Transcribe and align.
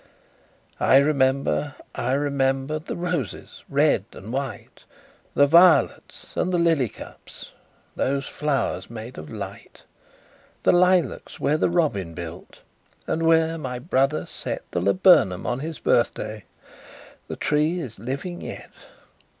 I 0.79 0.97
remember, 0.97 1.75
I 1.93 2.13
remember, 2.13 2.79
The 2.79 2.95
roses, 2.95 3.63
red 3.69 4.05
and 4.13 4.33
white, 4.33 4.83
The 5.35 5.45
violets, 5.45 6.33
and 6.35 6.51
the 6.51 6.57
lily 6.57 6.89
cups, 6.89 7.51
Those 7.95 8.25
flowers 8.25 8.89
made 8.89 9.19
of 9.19 9.29
light! 9.29 9.83
The 10.63 10.71
lilacs 10.71 11.39
where 11.39 11.57
the 11.59 11.69
robin 11.69 12.15
built, 12.15 12.61
And 13.05 13.21
where 13.21 13.59
my 13.59 13.77
brother 13.77 14.25
set 14.25 14.63
The 14.71 14.81
laburnum 14.81 15.45
on 15.45 15.59
his 15.59 15.77
birthday, 15.77 16.45
The 17.27 17.35
tree 17.35 17.79
is 17.79 17.99
living 17.99 18.41
yet! 18.41 18.71